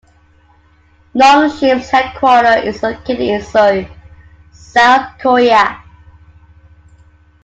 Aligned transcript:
Nongshim's 1.13 1.91
headquarter 1.91 2.67
is 2.67 2.81
located 2.81 3.19
in 3.19 3.39
Seoul, 3.43 3.85
South 4.51 5.11
Korea. 5.19 5.79